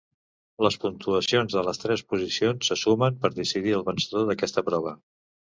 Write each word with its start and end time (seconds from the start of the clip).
Les 0.67 0.77
puntuacions 0.85 1.57
de 1.57 1.63
les 1.67 1.81
tres 1.83 2.03
posicions 2.15 2.71
se 2.71 2.79
sumen 2.87 3.21
per 3.27 3.33
decidir 3.37 3.79
el 3.81 3.87
vencedor 3.91 4.29
d'aquesta 4.31 4.69
prova. 4.73 4.97